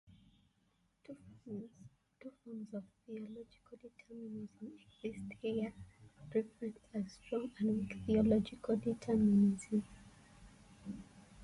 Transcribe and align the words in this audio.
Two 1.05 1.15
forms 2.39 2.73
of 2.73 2.83
theological 3.05 3.77
determinism 3.79 4.73
exist, 5.03 5.31
here 5.43 5.71
referenced 6.33 6.79
as 6.95 7.03
strong 7.11 7.51
and 7.59 7.77
weak 7.81 7.95
theological 8.07 8.77
determinism. 8.77 9.83